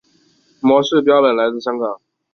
[0.61, 1.99] 模式标本来自香港。